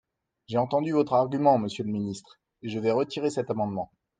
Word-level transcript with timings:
J’ai 0.47 0.57
entendu 0.57 0.93
votre 0.93 1.13
argument, 1.13 1.59
monsieur 1.59 1.83
le 1.83 1.91
ministre, 1.91 2.39
et 2.63 2.69
je 2.69 2.79
vais 2.79 2.89
retirer 2.91 3.29
cet 3.29 3.51
amendement. 3.51 3.91